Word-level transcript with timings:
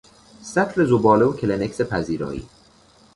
سطل 0.41 0.85
زباله 0.85 1.25
و 1.25 1.33
کلینکس 1.33 1.81
پذیرایی 1.81 2.45